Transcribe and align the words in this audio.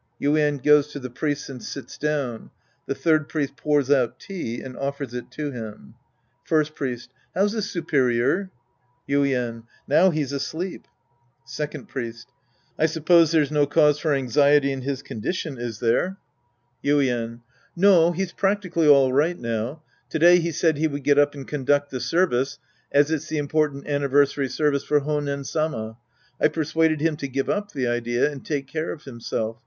(Yuien 0.19 0.57
goes 0.63 0.87
to 0.87 0.97
the 0.99 1.11
Priests 1.11 1.47
and 1.47 1.63
sits 1.63 1.95
down. 1.95 2.49
The 2.87 2.95
Third 2.95 3.29
Priest 3.29 3.55
pours 3.55 3.91
out 3.91 4.19
tea 4.19 4.59
and 4.59 4.75
offers 4.75 5.13
it 5.13 5.29
to 5.33 5.51
him.) 5.51 5.93
First 6.43 6.73
Priest. 6.73 7.11
How's 7.35 7.51
the 7.51 7.61
superior? 7.61 8.49
Yuien. 9.07 9.65
Now 9.87 10.09
he's 10.09 10.31
asleep. 10.31 10.87
Second 11.45 11.87
Biest. 11.93 12.25
I 12.79 12.87
suppose 12.87 13.29
there's 13.31 13.51
no 13.51 13.67
cause 13.67 13.99
for 13.99 14.11
anxiety 14.11 14.71
in 14.71 14.81
his 14.81 15.03
condition, 15.03 15.59
is 15.59 15.79
there? 15.79 16.17
62 16.83 16.95
The 16.97 16.97
Priest 16.97 17.11
and 17.11 17.29
His 17.29 17.29
Disciples 17.29 17.37
Act 17.37 17.43
II 17.45 17.85
Yuien. 17.85 17.91
No, 17.93 18.11
he's 18.13 18.33
practically 18.33 18.87
all 18.87 19.13
right, 19.13 19.37
now. 19.37 19.83
To 20.09 20.17
day 20.17 20.39
he 20.39 20.51
said 20.51 20.77
he 20.77 20.87
would 20.87 21.03
get 21.03 21.19
up 21.19 21.35
and 21.35 21.47
conduct 21.47 21.91
the 21.91 21.99
service, 21.99 22.57
as 22.91 23.11
it's 23.11 23.27
the 23.27 23.37
important 23.37 23.85
anniversary 23.85 24.49
service 24.49 24.83
for 24.83 25.01
Honen 25.01 25.45
Sama. 25.45 25.95
I 26.41 26.47
persuaded 26.47 27.01
him 27.01 27.17
to 27.17 27.27
give 27.27 27.51
up 27.51 27.71
the 27.73 27.85
idea 27.85 28.31
and 28.31 28.43
take 28.43 28.65
care 28.65 28.91
of 28.91 29.03
himself. 29.03 29.57